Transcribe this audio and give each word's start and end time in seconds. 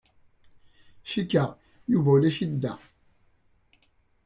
Cikkeɣ 1.11 1.49
Yuba 1.91 2.09
ulac-it 2.15 2.53
da. 2.61 2.73